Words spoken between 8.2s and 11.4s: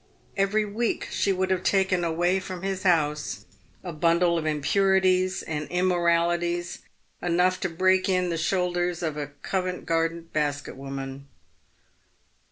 the shoulders of a Co vent garden basket woman.